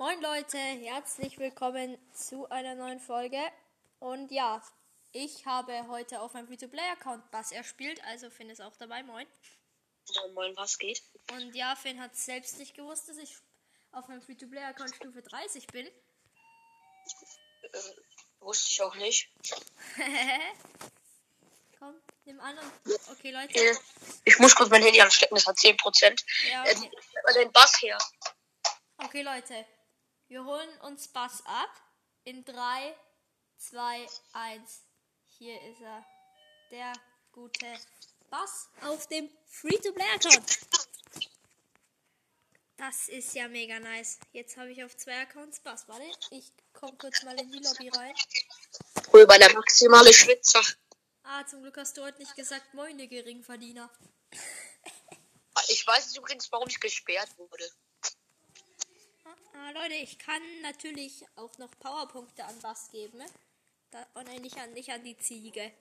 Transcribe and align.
Moin 0.00 0.18
Leute, 0.22 0.56
herzlich 0.56 1.38
willkommen 1.38 1.98
zu 2.14 2.48
einer 2.48 2.74
neuen 2.74 3.00
Folge. 3.00 3.38
Und 3.98 4.30
ja, 4.30 4.62
ich 5.12 5.44
habe 5.44 5.88
heute 5.88 6.22
auf 6.22 6.32
meinem 6.32 6.46
Free-to-Play-Account 6.46 7.30
Bass 7.30 7.52
erspielt, 7.52 8.02
also 8.06 8.30
Finn 8.30 8.48
ist 8.48 8.62
auch 8.62 8.74
dabei. 8.78 9.02
Moin. 9.02 9.26
Moin, 10.14 10.32
moin, 10.32 10.56
was 10.56 10.78
geht? 10.78 11.02
Und 11.32 11.54
ja, 11.54 11.76
Finn 11.76 12.00
hat 12.00 12.16
selbst 12.16 12.56
nicht 12.58 12.74
gewusst, 12.74 13.10
dass 13.10 13.18
ich 13.18 13.36
auf 13.92 14.08
meinem 14.08 14.22
Free-to-Play-Account 14.22 14.94
Stufe 14.96 15.20
30 15.20 15.66
bin. 15.66 15.86
Äh, 15.86 15.92
wusste 18.40 18.70
ich 18.72 18.80
auch 18.80 18.94
nicht. 18.94 19.28
Komm, 21.78 21.94
nimm 22.24 22.40
an 22.40 22.56
und. 22.56 22.72
Okay, 23.10 23.32
Leute. 23.32 23.52
Äh, 23.54 23.76
Ich 24.24 24.38
muss 24.38 24.54
kurz 24.54 24.70
mein 24.70 24.82
Handy 24.82 25.02
anstecken, 25.02 25.34
das 25.34 25.46
hat 25.46 25.58
10%. 25.58 26.24
Ja, 26.50 26.64
Äh, 26.64 26.74
okay. 26.74 26.90
äh, 27.26 27.34
den 27.34 27.52
Bass 27.52 27.82
her. 27.82 27.98
Okay, 28.96 29.20
Leute. 29.20 29.66
Wir 30.30 30.44
holen 30.44 30.70
uns 30.82 31.08
Bass 31.08 31.42
ab. 31.44 31.70
In 32.22 32.44
3, 32.44 32.94
2, 33.56 34.06
1. 34.32 34.84
Hier 35.26 35.60
ist 35.62 35.80
er. 35.80 36.06
Der 36.70 36.92
gute 37.32 37.66
Bass 38.30 38.68
auf 38.82 39.08
dem 39.08 39.28
Free-to-Play-Account. 39.48 40.60
Das 42.76 43.08
ist 43.08 43.34
ja 43.34 43.48
mega 43.48 43.80
nice. 43.80 44.20
Jetzt 44.30 44.56
habe 44.56 44.70
ich 44.70 44.84
auf 44.84 44.96
zwei 44.96 45.20
Accounts 45.20 45.58
Bass. 45.58 45.88
Warte, 45.88 46.04
ich 46.30 46.52
komme 46.74 46.96
kurz 46.96 47.24
mal 47.24 47.38
in 47.40 47.50
die 47.50 47.58
Lobby 47.58 47.88
rein. 47.88 48.14
Rüber 49.12 49.36
der 49.36 49.52
maximale 49.52 50.14
Schwitzer. 50.14 50.62
Ah, 51.24 51.44
zum 51.44 51.62
Glück 51.62 51.76
hast 51.76 51.96
du 51.96 52.04
heute 52.04 52.20
nicht 52.20 52.36
gesagt, 52.36 52.72
moine 52.72 53.08
Geringverdiener. 53.08 53.90
Ich 55.66 55.84
weiß 55.84 56.16
übrigens, 56.16 56.52
warum 56.52 56.68
ich 56.68 56.78
gesperrt 56.78 57.36
wurde. 57.36 57.68
Ah, 59.54 59.70
Leute, 59.72 59.94
ich 59.94 60.18
kann 60.18 60.42
natürlich 60.62 61.24
auch 61.36 61.56
noch 61.58 61.70
Powerpunkte 61.80 62.44
an 62.44 62.58
Bass 62.60 62.90
geben. 62.90 63.18
Ne? 63.18 63.26
Da, 63.90 64.06
oh 64.14 64.20
nein, 64.22 64.40
nicht 64.42 64.56
an, 64.58 64.72
nicht 64.72 64.90
an 64.90 65.02
die 65.04 65.16
Ziege. 65.18 65.72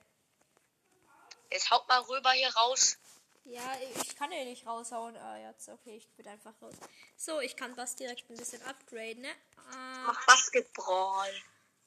Jetzt 1.51 1.69
haut 1.71 1.87
mal 1.87 1.99
rüber 2.01 2.31
hier 2.31 2.49
raus. 2.55 2.97
Ja, 3.45 3.77
ich 4.03 4.15
kann 4.15 4.29
den 4.29 4.47
nicht 4.47 4.65
raushauen. 4.67 5.15
Ah, 5.17 5.37
jetzt, 5.37 5.69
okay, 5.69 5.97
ich 5.97 6.07
bin 6.11 6.27
einfach 6.27 6.53
raus. 6.61 6.75
So, 7.15 7.39
ich 7.39 7.55
kann 7.55 7.75
Bass 7.75 7.95
direkt 7.95 8.29
ein 8.29 8.37
bisschen 8.37 8.61
upgraden, 8.63 9.21
ne? 9.21 9.31
Ah, 9.71 10.03
Mach 10.07 10.25
Basketball. 10.25 11.31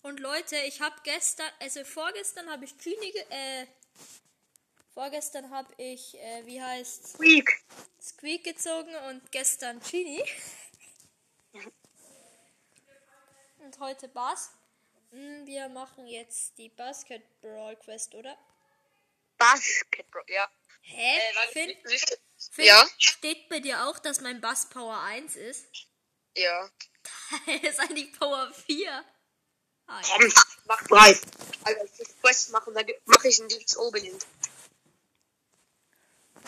und 0.03 0.19
Leute, 0.21 0.57
ich 0.59 0.81
habe 0.81 0.97
gestern, 1.05 1.51
also 1.61 1.85
vorgestern 1.85 2.51
habe 2.51 2.65
ich 2.65 2.77
ge- 2.79 3.27
äh, 3.31 3.67
vorgestern 4.95 5.51
habe 5.51 5.73
ich, 5.77 6.19
äh, 6.19 6.45
wie 6.47 6.61
heißt 6.63 7.21
Weak. 7.21 7.65
Squeak 8.01 8.45
gezogen 8.45 8.95
und 9.11 9.31
gestern 9.33 9.81
Genie. 9.81 10.25
und 13.59 13.79
heute 13.81 14.09
Bass. 14.09 14.51
Hm, 15.11 15.47
Wir 15.47 15.69
machen 15.69 16.07
jetzt 16.07 16.57
die 16.59 16.69
Basketball 16.71 17.77
Quest, 17.77 18.15
oder? 18.15 18.37
Basketball, 19.37 20.25
ja. 20.29 20.49
Hä? 20.83 21.19
Äh, 21.19 21.53
Finn, 21.53 21.77
Finn, 22.51 22.65
Ja? 22.65 22.87
steht 22.99 23.49
bei 23.49 23.61
dir 23.61 23.87
auch, 23.87 23.99
dass 23.99 24.21
mein 24.21 24.41
Bass 24.41 24.69
Power 24.69 25.01
1 25.01 25.37
ist? 25.37 25.67
Ja. 26.37 26.71
ist 27.63 27.81
eigentlich 27.81 28.13
Power 28.19 28.53
4. 28.67 29.05
Ah, 29.87 30.01
ja. 30.01 30.17
Komm, 30.17 30.33
mach 30.65 30.83
drei. 30.85 31.21
Also, 31.65 31.85
ich 31.85 31.99
will 31.99 32.07
Quest 32.23 32.51
machen, 32.51 32.75
dann 32.75 32.87
mache 33.07 33.29
ich 33.29 33.39
ihn 33.39 33.49
jetzt 33.51 33.77
oben 33.77 34.03
hin. 34.03 34.19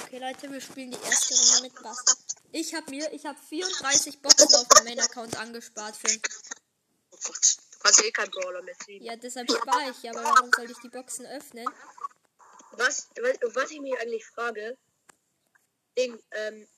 Okay, 0.03 0.19
Leute, 0.19 0.51
wir 0.51 0.61
spielen 0.61 0.91
die 0.91 1.01
erste 1.03 1.35
Runde 1.35 1.63
mit 1.63 1.83
Bass. 1.83 2.05
Ich 2.57 2.73
habe 2.73 2.89
mir, 2.89 3.13
ich 3.13 3.27
habe 3.27 3.37
34 3.49 4.23
Boxen 4.23 4.55
auf 4.55 4.69
dem 4.69 4.85
Main-Account 4.85 5.37
angespart, 5.39 5.97
Finn. 5.97 6.23
Oh 7.11 7.17
Gott, 7.25 7.57
du 7.73 7.79
kannst 7.81 8.05
eh 8.05 8.13
kein 8.13 8.31
Brawler 8.31 8.63
mehr 8.63 8.79
ziehen. 8.79 9.03
Ja, 9.03 9.17
deshalb 9.17 9.51
spare 9.51 9.91
ich. 9.91 10.09
Aber 10.09 10.23
warum 10.23 10.51
soll 10.55 10.71
ich 10.71 10.79
die 10.79 10.89
Boxen 10.89 11.27
öffnen? 11.27 11.67
Was, 12.71 13.09
was 13.55 13.71
ich 13.73 13.81
mich 13.81 13.99
eigentlich 13.99 14.25
frage, 14.25 14.79
Ding, 15.99 16.17
ähm, 16.31 16.69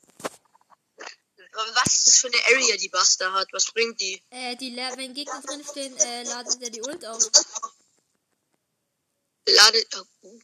was 1.53 1.93
ist 1.93 2.07
das 2.07 2.19
für 2.21 2.29
eine 2.29 2.57
Area, 2.57 2.79
die 2.79 2.89
Buster 2.89 3.31
hat? 3.35 3.49
Was 3.53 3.71
bringt 3.71 4.01
die? 4.01 4.23
Äh, 4.31 4.57
die 4.57 4.75
wenn 4.75 5.13
Gegner 5.13 5.43
drin 5.43 5.63
stehen, 5.63 5.95
äh, 5.99 6.23
ladet 6.23 6.63
er 6.63 6.71
die 6.71 6.81
Ult 6.81 7.05
auf. 7.05 7.31
Lade. 9.47 9.87
Oh. 10.23 10.41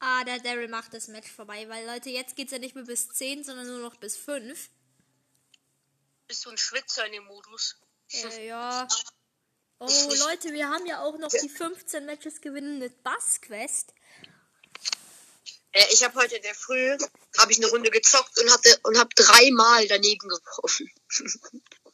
Ah! 0.00 0.24
Der 0.24 0.40
Daryl 0.40 0.68
macht 0.68 0.92
das 0.94 1.08
Match 1.08 1.30
vorbei, 1.30 1.68
weil 1.68 1.86
Leute, 1.86 2.10
jetzt 2.10 2.36
geht's 2.36 2.52
ja 2.52 2.58
nicht 2.58 2.74
mehr 2.74 2.84
bis 2.84 3.08
10, 3.08 3.44
sondern 3.44 3.66
nur 3.66 3.78
noch 3.78 3.96
bis 3.96 4.16
5. 4.16 4.70
Bist 6.26 6.44
du 6.44 6.50
ein 6.50 6.58
Schwitzer 6.58 7.06
in 7.06 7.12
dem 7.12 7.24
Modus? 7.24 7.76
Äh, 8.12 8.46
ja. 8.46 8.88
Oh, 9.78 9.86
Leute, 9.86 10.52
wir 10.52 10.68
haben 10.68 10.86
ja 10.86 11.02
auch 11.02 11.16
noch 11.18 11.30
die 11.30 11.48
15 11.48 12.04
Matches 12.04 12.40
gewinnen 12.40 12.78
mit 12.78 13.02
Bass 13.02 13.40
Quest. 13.40 13.94
Äh, 15.72 15.86
ich 15.92 16.04
habe 16.04 16.14
heute 16.16 16.36
in 16.36 16.42
der 16.42 16.54
Früh 16.54 16.98
habe 17.38 17.52
ich 17.52 17.58
eine 17.58 17.68
Runde 17.68 17.90
gezockt 17.90 18.38
und 18.40 18.52
hatte 18.52 18.78
und 18.82 18.98
habe 18.98 19.14
dreimal 19.14 19.86
daneben 19.88 20.28
geworfen. 20.28 20.90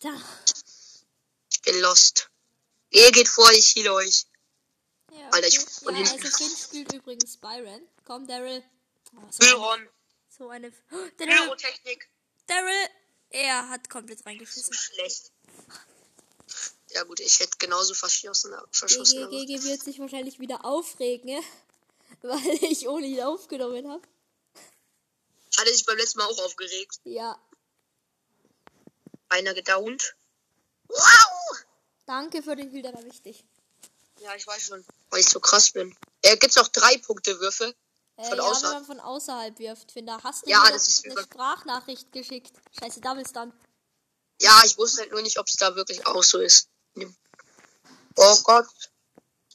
Da. 0.01 0.15
Ich 1.51 1.63
bin 1.63 1.81
lost. 1.81 2.29
Ihr 2.91 3.11
geht 3.13 3.29
vor, 3.29 3.51
ich 3.53 3.75
heal 3.75 3.89
euch. 3.89 4.27
Ja, 5.19 5.31
Alter, 5.31 5.47
ich 5.47 5.55
ja 5.55 5.61
hinten. 5.97 6.25
also 6.25 6.37
Finn 6.37 6.57
spielt 6.57 6.93
übrigens 6.93 7.37
Byron. 7.37 7.89
Komm, 8.05 8.27
Daryl. 8.27 8.63
Oh, 9.17 9.21
so, 9.31 9.77
so 10.29 10.49
eine. 10.51 10.73
Oh, 10.93 11.55
Daryl, 12.47 12.89
er 13.31 13.69
hat 13.69 13.89
komplett 13.91 14.19
So 14.19 14.25
reingeschissen. 14.25 14.73
schlecht. 14.75 15.33
Ja 16.91 17.03
gut, 17.05 17.21
ich 17.21 17.41
hätte 17.41 17.59
genauso 17.59 17.95
verschossen, 17.95 18.55
verschossen. 18.71 19.29
GG, 19.31 19.63
wird 19.65 19.83
sich 19.83 19.99
wahrscheinlich 19.99 20.39
wieder 20.39 20.65
aufregen, 20.65 21.27
ne? 21.27 21.43
weil 22.23 22.65
ich 22.65 22.89
ohne 22.89 23.07
ihn 23.07 23.21
aufgenommen 23.23 23.89
habe. 23.91 24.03
Hatte 25.59 25.73
sich 25.75 25.85
beim 25.87 25.97
letzten 25.97 26.19
Mal 26.19 26.27
auch 26.27 26.39
aufgeregt. 26.45 27.01
Ja, 27.05 27.39
Einer 29.29 29.55
gedownt. 29.55 30.15
Wow! 30.89 31.65
danke 32.07 32.43
für 32.43 32.55
den 32.55 32.71
Heal, 32.71 32.83
der 32.83 32.95
war 32.95 33.03
wichtig. 33.05 33.45
Ja, 34.21 34.35
ich 34.35 34.47
weiß 34.47 34.63
schon, 34.63 34.85
weil 35.11 35.21
ich 35.21 35.29
so 35.29 35.41
krass 35.41 35.71
bin. 35.71 35.95
Äh, 36.23 36.37
gibt's 36.37 36.57
auch 36.59 36.69
drei 36.69 36.99
Punkte 36.99 37.39
Würfe? 37.41 37.75
Äh, 38.17 38.29
Von 38.29 38.39
ja, 38.39 38.45
außerhalb. 38.45 38.63
wenn 38.63 38.71
man 38.73 38.85
von 38.87 39.01
außerhalb 39.01 39.59
wirft, 39.59 39.93
finde 39.93 40.13
da 40.13 40.23
hast 40.23 40.47
du 40.47 40.51
Ja, 40.51 40.63
mir 40.65 40.73
das 40.73 40.89
ist 40.89 41.05
eine 41.05 41.21
Sprachnachricht 41.23 42.11
geschickt. 42.13 42.53
Scheiße, 42.79 43.01
Double 43.01 43.27
Stun. 43.27 43.53
Ja, 44.41 44.63
ich 44.65 44.77
wusste 44.79 45.03
halt 45.03 45.13
nur 45.13 45.23
nicht, 45.23 45.39
ob 45.39 45.47
es 45.47 45.57
da 45.57 45.77
wirklich 45.77 46.07
auch 46.07 46.23
so 46.23 46.39
ist. 46.39 46.69
Oh 48.17 48.37
Gott. 48.45 48.67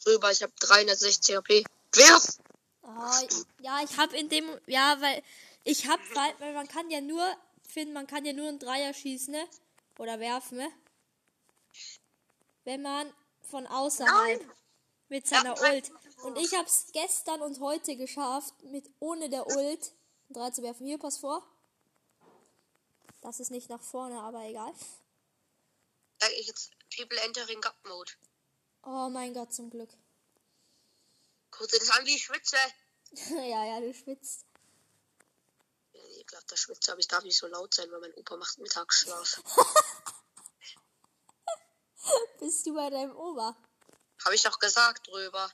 Drüber, 0.04 0.32
ich 0.32 0.42
habe 0.42 0.54
360 0.60 1.36
HP. 1.36 1.64
Wirf! 1.94 2.38
Ah, 2.84 3.22
ja, 3.60 3.82
ich 3.84 3.98
habe 3.98 4.16
in 4.18 4.30
dem, 4.30 4.46
ja, 4.66 4.98
weil 5.02 5.22
ich 5.64 5.88
habe, 5.88 6.02
weil, 6.14 6.34
weil 6.40 6.54
man 6.54 6.68
kann 6.68 6.90
ja 6.90 7.02
nur, 7.02 7.24
finden, 7.68 7.94
man 7.94 8.08
kann 8.08 8.26
ja 8.26 8.34
nur 8.34 8.48
einen 8.48 8.60
Dreier 8.60 8.94
schießen, 8.94 9.32
ne? 9.34 9.48
Oder 10.00 10.20
werfen, 10.20 10.58
ne? 10.58 10.72
Wenn 12.64 12.82
man 12.82 13.12
von 13.50 13.68
außerhalb 13.68 14.40
Nein. 14.42 14.52
mit 15.10 15.28
seiner 15.28 15.56
Ja, 15.56 15.74
Ult. 15.74 15.92
Und 16.24 16.38
ich 16.38 16.54
habe 16.54 16.68
es 16.68 16.88
gestern 16.94 17.42
und 17.42 17.60
heute 17.60 17.96
geschafft, 17.96 18.54
mit 18.64 18.90
ohne 19.00 19.30
der 19.30 19.48
Ult 19.48 19.92
einen 20.30 20.34
Dreier 20.34 20.54
zu 20.54 20.62
werfen. 20.64 20.86
Hier, 20.86 20.98
pass 20.98 21.18
vor. 21.18 21.44
Das 23.22 23.40
ist 23.40 23.52
nicht 23.52 23.70
nach 23.70 23.82
vorne, 23.82 24.20
aber 24.22 24.44
egal. 24.44 24.74
Ich 26.40 26.48
jetzt 26.48 26.72
People 26.96 27.20
Entering 27.22 27.62
Gap 27.62 27.76
Mode. 27.88 28.12
Oh 28.84 29.10
mein 29.10 29.34
Gott, 29.34 29.54
zum 29.54 29.70
Glück. 29.70 29.90
Guck 31.52 31.68
dir 31.70 31.80
das 31.80 31.90
an, 31.92 32.06
wie 32.06 32.16
ich 32.16 32.24
schwitze. 32.24 32.58
ja, 33.36 33.66
ja, 33.66 33.80
du 33.80 33.94
schwitzt. 33.94 34.46
Ja, 35.94 36.02
nee, 36.02 36.24
glaub, 36.24 36.46
der 36.48 36.56
schwitze, 36.56 36.92
aber 36.92 37.00
ich 37.00 37.08
darf 37.08 37.24
nicht 37.24 37.38
so 37.38 37.48
laut 37.48 37.74
sein, 37.74 37.92
weil 37.92 38.00
mein 38.00 38.14
Opa 38.16 38.38
macht 38.38 38.58
Mittagsschlaf. 38.60 39.42
Bist 42.52 42.66
du 42.66 42.74
bei 42.74 42.90
deinem 42.90 43.16
Ober? 43.16 43.56
Habe 44.26 44.36
ich 44.36 44.42
doch 44.44 44.60
gesagt 44.60 45.08
drüber. 45.08 45.50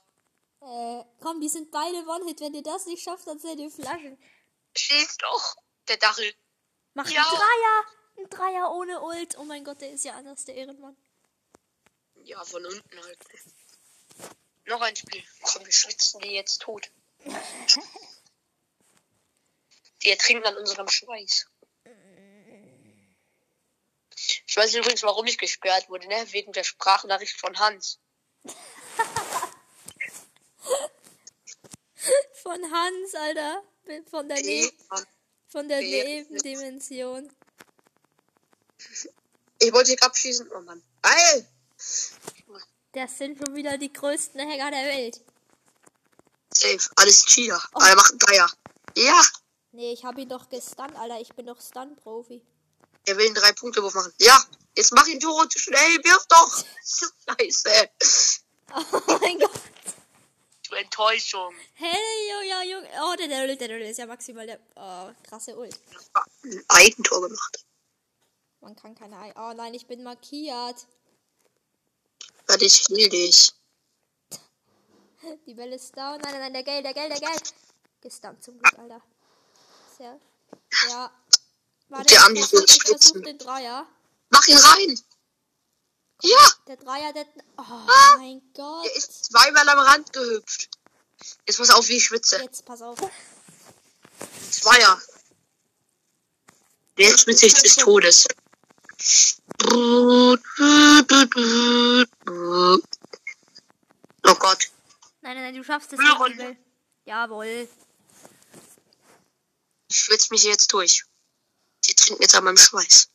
Äh, 0.62 1.04
komm, 1.20 1.40
die 1.40 1.48
sind 1.48 1.70
beide 1.70 1.98
One-Hit. 1.98 2.40
Wenn 2.40 2.54
ihr 2.54 2.62
das 2.64 2.86
nicht 2.86 3.04
schafft, 3.04 3.24
dann 3.28 3.38
seid 3.38 3.60
ihr 3.60 3.70
Flaschen. 3.70 4.20
Schieß 4.76 5.18
doch, 5.18 5.56
der 5.86 5.96
Dachel. 5.98 6.34
Mach 6.94 7.08
Ja. 7.08 7.22
einen 7.22 7.30
Dreier! 7.36 7.84
Ein 8.16 8.30
Dreier 8.30 8.72
ohne 8.72 9.00
Ult. 9.00 9.38
Oh 9.38 9.44
mein 9.44 9.62
Gott, 9.62 9.80
der 9.80 9.92
ist 9.92 10.04
ja 10.04 10.14
anders, 10.16 10.44
der 10.44 10.56
Ehrenmann. 10.56 10.96
Ja, 12.24 12.44
von 12.44 12.66
unten 12.66 13.04
halt. 13.04 13.18
Noch 14.66 14.80
ein 14.80 14.96
Spiel. 14.96 15.22
Komm, 15.42 15.64
wir 15.64 15.72
schwitzen 15.72 16.20
die 16.22 16.32
jetzt 16.32 16.62
tot. 16.62 16.90
Die 20.02 20.10
ertrinken 20.10 20.46
an 20.48 20.56
unserem 20.56 20.88
Schweiß. 20.88 21.46
Ich 24.46 24.47
weiß 24.58 24.74
übrigens, 24.74 25.02
warum 25.02 25.26
ich 25.26 25.38
gesperrt 25.38 25.88
wurde, 25.88 26.06
ne? 26.08 26.26
Wegen 26.32 26.52
der 26.52 26.64
Sprachnachricht 26.64 27.38
von 27.38 27.58
Hans. 27.58 27.98
Von 32.42 32.62
Hans, 32.72 33.14
Alter. 33.14 33.62
Von 34.10 34.28
der, 34.28 34.40
ne 34.42 34.72
von 35.48 35.68
der. 35.68 35.80
Nebendimension. 35.80 37.30
Ich 39.60 39.72
wollte 39.72 39.90
dich 39.90 40.00
abschießen. 40.00 40.48
Oh 40.52 40.60
Mann. 40.60 40.80
Geil! 41.02 41.48
Das 42.92 43.18
sind 43.18 43.38
schon 43.38 43.56
wieder 43.56 43.76
die 43.76 43.92
größten 43.92 44.40
Hacker 44.40 44.70
der 44.70 44.84
Welt. 44.84 45.20
Safe. 46.54 46.78
Alles 46.94 47.24
Cheater. 47.24 47.60
Oh. 47.74 47.80
Aber 47.80 47.96
macht 47.96 48.12
einen 48.12 48.20
Dreier. 48.20 48.48
Ja! 48.96 49.20
Nee, 49.72 49.92
ich 49.92 50.04
habe 50.04 50.20
ihn 50.20 50.28
doch 50.28 50.48
gestunt, 50.48 50.94
Alter. 50.94 51.20
Ich 51.20 51.34
bin 51.34 51.46
doch 51.46 51.60
Stunt-Profi. 51.60 52.40
Er 53.08 53.16
will 53.16 53.24
einen 53.24 53.34
Drei-Punkte-Wurf 53.34 53.94
machen. 53.94 54.12
Ja! 54.20 54.38
Jetzt 54.76 54.92
mach 54.92 55.06
ihn 55.06 55.18
tot. 55.18 55.50
Schnell, 55.52 56.04
wirf 56.04 56.26
doch! 56.28 56.64
Scheiße. 57.38 57.90
Oh 58.74 59.18
mein 59.20 59.38
Gott. 59.38 59.50
Du 60.68 60.74
Enttäuschung. 60.74 61.54
Hey, 61.72 61.96
jo, 62.30 62.48
ja, 62.50 62.62
Junge. 62.64 62.88
Oh, 63.02 63.16
der 63.16 63.28
Daryl, 63.28 63.56
der 63.56 63.68
Daryl 63.68 63.86
ist 63.86 63.96
ja 63.96 64.04
maximal 64.04 64.46
der 64.46 64.60
oh, 64.76 65.10
krasse 65.26 65.56
Ult. 65.56 65.74
Ein 66.42 66.64
Eigentor 66.68 67.22
gemacht. 67.22 67.64
Man 68.60 68.76
kann 68.76 68.94
keine 68.94 69.18
Ei. 69.18 69.32
Oh 69.36 69.54
nein, 69.54 69.72
ich 69.72 69.86
bin 69.86 70.02
markiert. 70.02 70.86
Warte, 72.46 72.64
ich 72.66 72.86
heal 72.90 73.08
dich. 73.08 73.54
Die 75.46 75.54
Bälle 75.54 75.76
ist 75.76 75.96
down. 75.96 76.20
Nein, 76.20 76.32
nein, 76.32 76.40
nein, 76.40 76.52
der 76.52 76.62
Geld, 76.62 76.84
der 76.84 76.92
Geld, 76.92 77.12
der 77.12 77.20
Geld. 77.20 77.54
Gestunt 78.02 78.44
zum 78.44 78.58
Glück, 78.58 78.78
Alter. 78.78 79.00
Sehr. 79.96 80.20
Ja. 80.90 81.10
Warte, 81.88 82.06
Der 82.06 82.24
Andi 82.24 82.40
versuch, 82.42 82.64
ich 82.66 82.82
versuch 82.82 82.98
schwitzen. 83.00 83.22
den 83.22 83.38
Dreier. 83.38 83.86
Mach 84.30 84.46
ihn 84.46 84.58
rein! 84.58 85.00
Ja! 86.22 86.50
Der 86.66 86.76
Dreier, 86.76 87.12
der. 87.12 87.26
Oh 87.56 87.62
mein 88.18 88.42
Gott. 88.54 88.84
Der 88.84 88.96
ist 88.96 89.26
zweimal 89.26 89.68
am 89.68 89.78
Rand 89.78 90.12
gehüpft. 90.12 90.68
Jetzt 91.46 91.58
pass 91.58 91.70
auf, 91.70 91.88
wie 91.88 91.96
ich 91.96 92.04
schwitze. 92.04 92.36
Jetzt 92.42 92.64
pass 92.64 92.82
auf. 92.82 92.98
Zweier. 94.50 95.00
Der 96.98 97.16
schwitze 97.16 97.46
ich 97.46 97.54
des 97.54 97.76
Todes. 97.76 98.26
Oh 104.24 104.34
Gott. 104.34 104.70
Nein, 105.20 105.34
nein, 105.34 105.44
nein, 105.44 105.54
du 105.54 105.64
schaffst 105.64 105.92
es. 105.92 106.00
Jawohl. 106.00 106.56
Jawohl. 107.04 107.68
Ich 109.88 109.96
schwitze 109.96 110.28
mich 110.32 110.42
jetzt 110.42 110.72
durch. 110.72 111.04
Die 111.88 111.94
trinken 111.94 112.22
jetzt 112.22 112.34
an 112.34 112.44
meinem 112.44 112.56
Schweiß. 112.56 113.08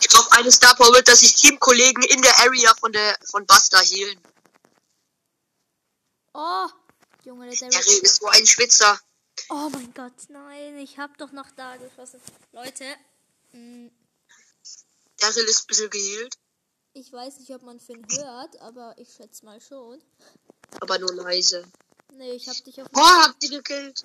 Ich 0.00 0.08
brauche 0.08 0.32
eine 0.32 0.50
Star 0.52 0.74
Power, 0.76 1.02
dass 1.02 1.20
sich 1.20 1.34
Teamkollegen 1.34 2.02
in 2.04 2.22
der 2.22 2.36
Area 2.40 2.74
von 2.74 2.92
der 2.92 3.18
von 3.30 3.46
Buster 3.46 3.78
healen. 3.80 4.20
Oh. 6.34 6.68
Junge, 7.24 7.48
der 7.50 7.58
Der 7.58 7.70
Daryl. 7.80 7.98
ist 8.02 8.16
so 8.20 8.26
ein 8.28 8.46
Schwitzer. 8.46 8.98
Oh 9.50 9.68
mein 9.70 9.92
Gott, 9.94 10.12
nein, 10.28 10.76
ich 10.78 10.98
hab 10.98 11.16
doch 11.18 11.32
noch 11.32 11.50
da 11.52 11.76
geschossen. 11.76 12.20
Leute, 12.52 12.84
mh, 13.52 13.90
Daryl 15.18 15.44
ist 15.44 15.62
ein 15.62 15.66
bisschen 15.66 15.90
geheilt, 15.90 16.34
ich 16.92 17.12
weiß 17.12 17.38
nicht, 17.38 17.50
ob 17.54 17.62
man 17.62 17.78
Finn 17.80 18.04
hört, 18.10 18.60
aber 18.60 18.94
ich 18.98 19.12
schätze 19.14 19.44
mal 19.44 19.60
schon. 19.60 20.02
aber 20.80 20.98
nur 20.98 21.12
leise. 21.14 21.64
Nee, 22.14 22.32
ich 22.32 22.48
hab 22.48 22.56
dich 22.64 22.80
auf. 22.80 22.88
Oh, 22.94 23.00
habt 23.00 23.42
ihr 23.44 23.50
gekillt? 23.50 24.02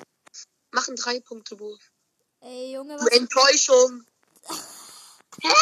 Mach 0.71 0.87
einen 0.87 0.97
Drei-Punkte-Wurf. 0.97 1.81
Ey, 2.43 2.73
Junge, 2.73 2.97
Du 2.97 3.05
was? 3.05 3.11
Enttäuschung. 3.11 4.05
Hä? 5.41 5.53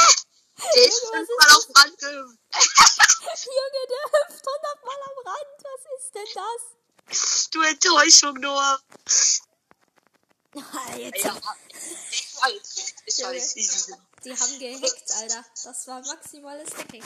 Der 0.74 0.83
ist 0.88 1.00
fünfmal 1.00 1.57
auf 1.57 1.66
dem 1.66 1.75
Rand 1.75 1.98
gehüpft. 1.98 2.39
Junge, 3.45 3.88
der 3.89 4.04
hüpft 4.19 4.45
hundertmal 4.45 5.00
am 5.10 5.18
Rand. 5.28 5.57
Was 5.63 5.83
ist 5.98 6.16
denn 6.16 6.31
das? 6.36 7.50
Du 7.51 7.62
Enttäuschung, 7.62 8.33
Noah. 8.39 8.80
Ah, 10.56 10.95
Jetzt, 10.98 11.24
Ja, 11.24 11.42
ich 12.12 12.36
weiß. 12.42 12.94
Ich 13.06 13.24
weiß. 13.24 13.56
easy. 13.57 13.94
Die 14.24 14.38
haben 14.38 14.60
gehackt, 14.60 15.12
Alter. 15.12 15.45
Das 15.63 15.88
war 15.88 16.01
maximales 16.01 16.69
Hacking. 16.75 17.04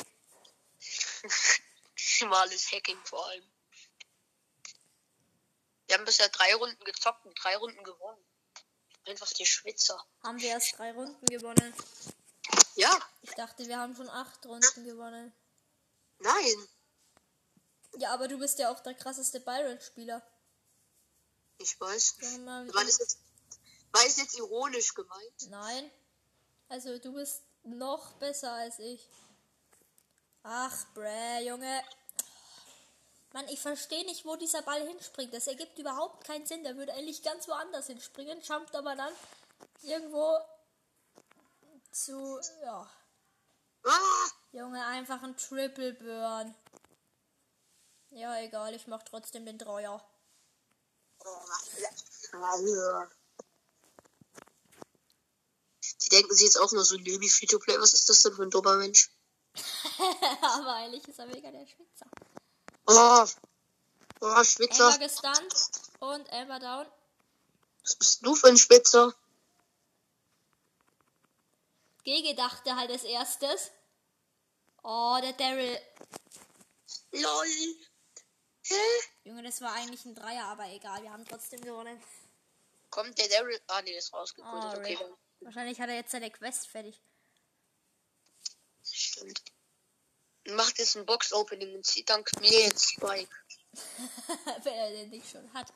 Maximales 1.93 2.71
Hacking 2.71 2.97
vor 3.05 3.25
allem. 3.27 3.43
Wir 5.87 5.97
haben 5.97 6.05
bisher 6.05 6.29
drei 6.29 6.55
Runden 6.55 6.83
gezockt 6.83 7.25
und 7.25 7.35
drei 7.41 7.55
Runden 7.57 7.83
gewonnen. 7.83 8.25
Einfach 9.07 9.31
die 9.33 9.45
Schwitzer. 9.45 10.03
Haben 10.23 10.39
wir 10.41 10.49
erst 10.49 10.77
drei 10.77 10.91
Runden 10.91 11.25
gewonnen. 11.27 11.73
Ja, 12.75 12.97
Ich 13.21 13.31
dachte, 13.31 13.67
wir 13.67 13.77
haben 13.79 13.95
schon 13.95 14.09
acht 14.09 14.45
Runden 14.45 14.83
gewonnen. 14.85 15.33
nein. 16.19 16.67
Ja, 17.97 18.13
aber 18.13 18.27
du 18.27 18.37
bist 18.37 18.59
ja 18.59 18.69
auch 18.71 18.81
der 18.81 18.93
krasseste 18.93 19.39
Byron-Spieler. 19.39 20.21
Ich 21.59 21.79
weiß. 21.79 22.17
Mann, 22.39 22.73
War 22.73 22.83
das 22.83 22.97
jetzt, 22.97 23.19
war 23.93 24.05
es 24.05 24.17
jetzt 24.17 24.37
ironisch 24.37 24.93
gemeint? 24.93 25.49
Nein. 25.49 25.89
Also 26.67 26.97
du 26.99 27.13
bist 27.13 27.41
noch 27.63 28.11
besser 28.13 28.51
als 28.51 28.79
ich. 28.79 29.07
Ach, 30.43 30.85
bräh, 30.93 31.47
Junge. 31.47 31.81
Mann, 33.35 33.49
ich 33.49 33.59
verstehe 33.59 34.05
nicht, 34.05 34.23
wo 34.23 34.37
dieser 34.37 34.61
Ball 34.61 34.87
hinspringt. 34.87 35.33
Das 35.33 35.47
ergibt 35.47 35.77
überhaupt 35.77 36.23
keinen 36.23 36.45
Sinn. 36.45 36.63
Der 36.63 36.77
würde 36.77 36.93
eigentlich 36.93 37.21
ganz 37.21 37.49
woanders 37.49 37.87
hinspringen, 37.87 38.39
jumpt 38.41 38.73
aber 38.73 38.95
dann 38.95 39.11
irgendwo 39.81 40.39
zu. 41.91 42.39
Ja. 42.63 42.89
Ah, 43.83 44.29
Junge, 44.53 44.85
einfach 44.85 45.21
ein 45.21 45.35
Triple 45.35 45.95
Burn. 45.95 46.55
Ja, 48.11 48.39
egal, 48.39 48.73
ich 48.73 48.87
mach 48.87 49.03
trotzdem 49.03 49.45
den 49.45 49.57
Dreier. 49.57 50.01
Die 56.03 56.09
denken 56.09 56.33
sich 56.33 56.45
jetzt 56.45 56.57
auch 56.57 56.71
nur 56.71 56.85
so, 56.85 56.95
nee, 56.95 57.19
wie 57.19 57.29
Free-to-Play, 57.29 57.81
was 57.81 57.93
ist 57.93 58.07
das 58.07 58.23
denn 58.23 58.33
für 58.33 58.43
ein 58.43 58.49
dummer 58.49 58.77
Mensch? 58.77 59.11
aber 60.41 60.75
eigentlich 60.75 61.05
ist 61.05 61.19
er 61.19 61.25
mega 61.25 61.51
der 61.51 61.67
Schwitzer. 61.67 62.09
Oh, 62.87 63.25
oh 64.21 64.25
Amber 64.25 64.45
Schwitzer. 64.45 64.97
gestunt 64.97 65.71
und 65.99 66.31
Amber 66.31 66.59
down. 66.59 66.85
Was 67.83 67.95
bist 67.95 68.25
du 68.25 68.35
für 68.35 68.47
ein 68.47 68.57
Schwitzer? 68.57 69.13
Gege 72.03 72.35
dachte 72.35 72.75
halt 72.75 72.91
als 72.91 73.03
erstes. 73.03 73.71
Oh, 74.83 75.17
der 75.21 75.33
Daryl. 75.33 75.79
LOL. 77.11 77.47
Hä? 78.67 78.75
Junge, 79.23 79.43
das 79.43 79.61
war 79.61 79.73
eigentlich 79.73 80.05
ein 80.05 80.15
Dreier, 80.15 80.45
aber 80.45 80.65
egal, 80.67 81.01
wir 81.01 81.11
haben 81.11 81.25
trotzdem 81.25 81.61
gewonnen. 81.61 82.01
Kommt 82.91 83.17
der 83.17 83.27
Daryl? 83.29 83.59
Ah, 83.67 83.81
nee, 83.81 83.97
ist 83.97 84.13
rausgeholt. 84.13 84.63
Oh, 84.63 84.77
okay. 84.77 84.97
Wahrscheinlich 85.41 85.79
hat 85.81 85.89
er 85.89 85.95
jetzt 85.95 86.11
seine 86.11 86.31
Quest 86.31 86.67
fertig. 86.67 87.01
Stimmt. 88.83 89.41
Macht 90.49 90.77
jetzt 90.79 90.95
ein 90.95 91.05
Box-Opening 91.05 91.75
und 91.75 91.85
zieht 91.85 92.09
dank 92.09 92.29
mir 92.39 92.51
jetzt 92.65 92.91
Spike. 92.91 93.29
Wenn 94.63 94.73
er 94.73 94.89
den 94.91 95.09
nicht 95.09 95.29
schon 95.29 95.51
hat. 95.53 95.67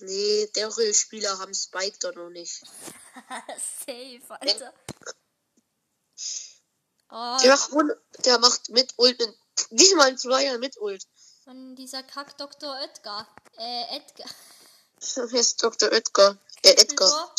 Nee, 0.00 0.48
Daryl-Spieler 0.54 1.38
haben 1.38 1.54
Spike 1.54 1.98
doch 2.00 2.14
noch 2.14 2.30
nicht. 2.30 2.60
Safe, 3.86 4.20
Alter. 4.28 4.72
Oh, 7.10 7.38
Der 7.42 7.56
macht, 7.56 8.24
der 8.24 8.38
macht 8.38 8.68
mit 8.70 8.94
Ult, 8.96 9.18
mit, 9.18 9.34
diesmal 9.70 10.08
ein 10.08 10.18
Zweier 10.18 10.58
mit 10.58 10.76
Ult. 10.80 11.06
und 11.46 11.74
dieser 11.76 12.02
Kack 12.02 12.38
Dr. 12.38 12.70
Oetgar. 12.80 13.28
Äh, 13.58 13.96
Edgar. 13.96 14.30
Hier 15.30 15.40
ist 15.40 15.62
Dr. 15.62 15.90
Edgar. 15.92 16.38
Äh, 16.62 16.70
Edgar. 16.70 17.34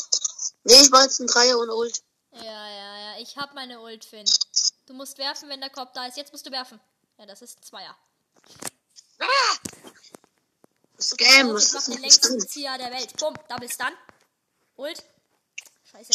Nee, 0.63 0.82
ich 0.82 0.89
mach 0.91 1.03
jetzt 1.03 1.20
ein 1.20 1.27
Dreier 1.27 1.58
ohne 1.58 1.74
Ult. 1.74 2.03
Ja, 2.34 2.44
ja, 2.44 2.98
ja. 3.00 3.20
Ich 3.20 3.38
hab 3.38 3.53
meine 3.56 3.80
Ult, 3.82 4.06
Finn. 4.06 4.30
Du 4.91 4.98
musst 4.98 5.17
werfen, 5.17 5.48
wenn 5.48 5.62
der 5.62 5.69
Korb 5.69 5.93
da 5.93 6.05
ist. 6.05 6.17
Jetzt 6.17 6.33
musst 6.33 6.45
du 6.45 6.51
werfen. 6.51 6.77
Ja, 7.17 7.25
das 7.25 7.41
ist 7.41 7.57
ein 7.57 7.63
Zweier. 7.63 7.98
Ah! 9.19 9.25
Scam, 11.00 11.53
mach 11.53 11.60
ist 11.60 11.88
den 11.88 12.01
längsten 12.01 12.38
das? 12.38 12.50
Zieher 12.50 12.77
der 12.77 12.91
Welt. 12.91 13.15
Bumm, 13.17 13.33
Double 13.48 13.71
Stun. 13.71 13.93
Ult. 14.75 15.01
Scheiße. 15.89 16.12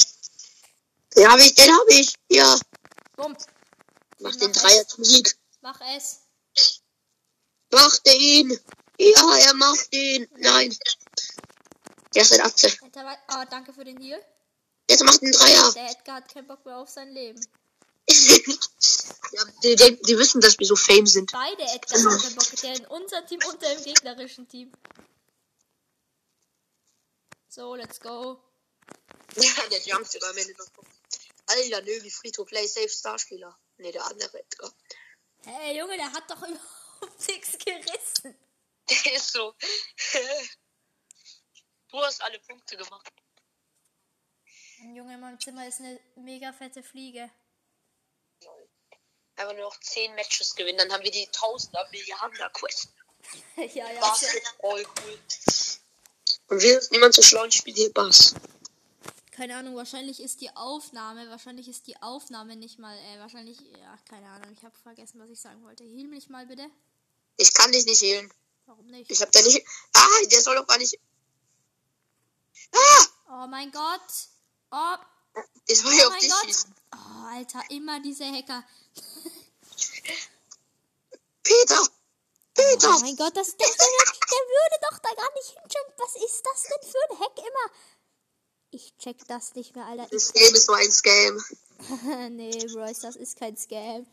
Den 1.17 1.27
hab 1.27 1.39
ich, 1.39 1.55
den 1.55 1.73
hab 1.73 1.89
ich. 1.89 2.15
Ja. 2.29 2.55
Bumm. 3.17 3.33
Mach 4.19 4.31
Mach 4.31 4.37
den. 4.37 4.53
Dreier 4.53 4.87
zum 4.87 5.05
Sieg. 5.05 5.39
Mach 5.63 5.81
es. 5.97 6.21
Macht 7.73 8.03
er 8.05 8.15
ihn. 8.15 8.61
Ja, 8.99 9.37
er 9.39 9.55
macht 9.55 9.89
ihn. 9.95 10.29
Nein. 10.37 10.77
Der 12.15 12.23
ist 12.23 12.33
ein 12.35 12.43
Atze. 12.43 12.77
Oh, 12.83 13.45
danke 13.49 13.73
für 13.73 13.85
den 13.85 13.97
Heal. 13.97 14.23
Jetzt 14.91 15.03
macht 15.03 15.23
ein 15.23 15.33
Dreier. 15.33 15.73
Der 15.73 15.93
Edgar 15.93 16.17
hat 16.17 16.29
keinen 16.31 16.47
Bock 16.47 16.63
mehr 16.67 16.77
auf 16.77 16.91
sein 16.91 17.09
Leben. 17.09 17.41
ja, 19.33 19.45
die, 19.63 19.77
denken, 19.77 20.03
die 20.05 20.19
wissen, 20.19 20.41
dass 20.41 20.59
wir 20.59 20.67
so 20.67 20.77
fame 20.77 21.07
sind. 21.07 21.33
Beide 21.33 21.63
Edgar 21.63 21.99
haben 21.99 22.21
keinen 22.21 22.37
Bock. 22.37 22.57
Der 22.63 22.77
in 22.77 22.87
unser 22.87 23.27
Team 23.27 23.41
und 23.49 23.61
der 23.61 23.77
im 23.77 23.85
gegnerischen 23.85 24.49
Team. 24.49 24.73
So, 27.49 27.75
let's 27.75 28.01
go. 28.01 28.43
Ja, 29.37 29.69
der 29.71 29.81
jumpt 29.81 30.11
sogar 30.11 30.31
am 30.31 30.37
Ende 30.37 30.55
noch. 30.55 30.67
Alter, 31.47 31.83
nö, 31.83 32.03
wie 32.03 32.11
Free 32.11 32.31
to 32.31 32.45
Play 32.45 32.67
Safe 32.67 32.89
Starspieler. 32.89 33.59
Nee, 33.79 33.93
der 33.93 34.05
andere 34.07 34.39
Edgar. 34.39 34.73
Hey, 35.45 35.79
Junge, 35.79 35.97
der 35.97 36.13
hat 36.13 36.31
doch 36.31 36.43
überhaupt 36.43 37.29
nichts 37.29 37.59
gerissen. 37.59 38.37
Der 38.89 39.15
ist 39.15 39.33
so. 39.33 39.55
du 41.91 42.01
hast 42.03 42.23
alle 42.23 42.39
Punkte 42.41 42.77
gemacht. 42.77 43.13
Junge, 44.95 45.15
in 45.15 45.21
meinem 45.21 45.41
Zimmer 45.41 45.67
ist 45.67 45.81
eine 45.81 46.01
mega 46.17 46.53
fette 46.53 46.83
Fliege. 46.83 47.31
Einfach 49.37 49.53
nur 49.55 49.65
noch 49.65 49.81
10 49.81 50.15
Matches 50.15 50.55
gewinnen, 50.55 50.79
dann 50.79 50.93
haben 50.93 51.05
wir 51.05 51.11
die 51.11 51.27
1000er 51.29 51.91
Milliarden 51.91 52.39
Quest. 52.53 52.89
ja, 53.57 53.91
ja. 53.91 54.01
Basketball 54.01 54.85
cool. 54.85 55.19
Und 56.49 56.63
wir 56.63 56.79
ist 56.79 56.93
niemand 56.93 57.15
so 57.15 57.23
schlau 57.23 57.43
und 57.43 57.53
spielt 57.53 57.77
hier 57.77 57.93
Bass. 57.93 58.35
Keine 59.33 59.57
Ahnung, 59.57 59.77
wahrscheinlich 59.77 60.21
ist 60.21 60.41
die 60.41 60.49
Aufnahme, 60.57 61.29
wahrscheinlich 61.29 61.69
ist 61.69 61.87
die 61.87 62.01
Aufnahme 62.01 62.57
nicht 62.57 62.79
mal, 62.79 62.97
äh, 62.97 63.19
wahrscheinlich, 63.19 63.59
ja, 63.61 63.99
keine 64.09 64.27
Ahnung, 64.31 64.51
ich 64.57 64.65
habe 64.65 64.75
vergessen, 64.83 65.21
was 65.21 65.29
ich 65.29 65.39
sagen 65.41 65.63
wollte. 65.63 65.85
Heal 65.85 66.07
mich 66.07 66.31
mal 66.31 66.47
bitte. 66.47 66.67
Ich 67.37 67.53
kann 67.53 67.71
dich 67.73 67.85
nicht 67.85 68.01
healen. 68.01 68.33
Warum 68.65 68.87
nicht? 68.87 69.11
Ich 69.11 69.21
hab 69.21 69.31
da 69.33 69.43
nicht. 69.43 69.63
Ah, 69.93 70.25
der 70.31 70.41
soll 70.41 70.57
doch 70.57 70.67
gar 70.67 70.79
nicht. 70.79 70.99
Ah! 72.73 73.07
Oh 73.29 73.47
mein 73.47 73.71
Gott. 73.71 74.01
Oh, 74.71 74.97
Das 75.69 75.85
war 75.85 75.93
ja 75.93 76.05
oh 76.05 76.07
auf 76.07 76.13
mein 76.13 76.21
dich 76.21 76.31
Gott. 76.31 76.45
schießen. 76.45 76.75
Oh, 76.97 77.27
Alter, 77.29 77.63
immer 77.71 78.01
diese 78.01 78.25
Hacker. 78.25 78.65
Peter! 81.43 81.87
Peter! 82.55 82.97
Oh 82.97 83.01
mein 83.01 83.17
Gott, 83.17 83.37
das, 83.37 83.57
das, 83.57 83.57
der, 83.57 83.87
der 83.87 84.43
würde 84.49 84.77
doch 84.91 84.99
da 84.99 85.15
gar 85.15 85.33
nicht 85.35 85.51
hinschauen. 85.51 85.93
Was 85.99 86.17
ist 86.17 86.43
das 86.45 86.63
denn 86.63 86.91
für 86.91 87.13
ein 87.13 87.21
Hack 87.21 87.39
immer? 87.39 87.73
Ich 88.71 88.97
check 88.99 89.27
das 89.29 89.55
nicht 89.55 89.75
mehr, 89.75 89.87
Alter. 89.87 90.07
Das 90.11 90.33
Game 90.33 90.55
ist 90.55 90.69
nur 90.69 90.77
ein 90.77 90.91
Scam. 90.91 91.45
Nee, 92.31 92.67
Bryce, 92.73 93.01
das 93.01 93.17
ist 93.17 93.39
kein 93.39 93.57
Scam. 93.57 94.07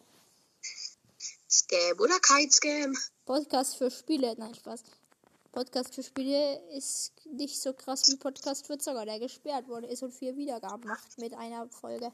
Scam 1.50 2.00
oder 2.00 2.20
kein 2.20 2.52
Scam? 2.52 2.98
Podcast 3.25 3.78
für 3.78 3.90
Spiele, 3.90 4.36
nein, 4.38 4.54
Spaß. 4.54 4.84
Podcast 5.54 5.94
für 5.94 6.04
Spiele 6.04 6.62
ist 6.75 7.13
nicht 7.25 7.62
so 7.62 7.74
krass 7.74 8.08
wie 8.08 8.18
Podcast 8.18 8.66
für 8.66 8.78
Zocker, 8.78 9.06
der 9.06 9.20
gesperrt 9.20 9.68
worden 9.68 9.86
ist 9.86 10.04
und 10.04 10.12
vier 10.12 10.36
Wiedergaben 10.36 10.88
macht 10.88 11.18
mit 11.20 11.34
einer 11.34 11.70
Folge. 11.70 12.12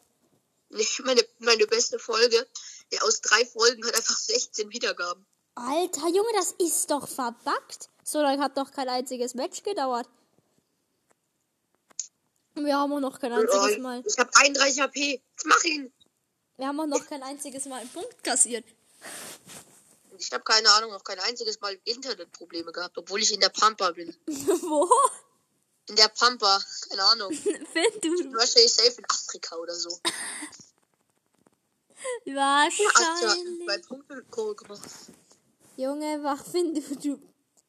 Meine, 1.03 1.25
meine 1.39 1.67
beste 1.67 1.99
Folge. 1.99 2.47
Ja, 2.91 3.01
aus 3.01 3.21
drei 3.21 3.45
Folgen 3.45 3.85
hat 3.85 3.95
einfach 3.95 4.17
16 4.17 4.69
Wiedergaben. 4.71 5.25
Alter 5.55 6.07
Junge, 6.07 6.29
das 6.35 6.53
ist 6.53 6.89
doch 6.89 7.07
verbuggt. 7.07 7.89
So 8.03 8.21
lange 8.21 8.41
hat 8.41 8.57
doch 8.57 8.71
kein 8.71 8.87
einziges 8.89 9.33
Match 9.33 9.63
gedauert. 9.63 10.07
Und 12.55 12.65
wir 12.65 12.77
haben 12.77 12.91
auch 12.93 12.99
noch 12.99 13.19
kein 13.19 13.31
einziges 13.33 13.77
Oh, 13.77 13.81
Mal. 13.81 14.03
Ich 14.05 14.17
hab 14.17 14.35
31 14.35 14.81
HP. 14.81 15.21
Jetzt 15.31 15.45
mach 15.45 15.63
ihn! 15.63 15.91
Wir 16.57 16.67
haben 16.67 16.79
auch 16.79 16.87
noch 16.87 17.05
kein 17.05 17.23
einziges 17.23 17.65
Mal 17.65 17.81
einen 17.81 17.89
Punkt 17.89 18.23
kassiert. 18.23 18.65
Ich 20.17 20.31
habe 20.33 20.43
keine 20.43 20.69
Ahnung, 20.71 20.91
noch 20.91 21.03
kein 21.03 21.19
einziges 21.19 21.61
Mal 21.61 21.79
Internetprobleme 21.85 22.71
gehabt, 22.71 22.97
obwohl 22.97 23.21
ich 23.21 23.33
in 23.33 23.39
der 23.39 23.49
Pampa 23.49 23.91
bin. 23.91 24.15
Wo? 24.27 24.89
In 25.89 25.95
der 25.95 26.07
Pampa, 26.09 26.61
keine 26.87 27.03
Ahnung. 27.03 27.33
Finn, 27.33 27.55
du. 28.01 28.09
Wahrscheinlich 28.33 28.71
safe 28.71 28.99
in 28.99 29.05
Afrika 29.05 29.55
oder 29.55 29.73
so. 29.73 29.89
Wahrscheinlich. 32.25 33.65
zwei 33.65 33.77
Punkte 33.79 34.23
Goal 34.29 34.55
gemacht. 34.55 34.87
Junge, 35.77 36.23
wach, 36.23 36.45
Finn, 36.45 36.75
du, 36.75 36.81
du. 36.95 37.19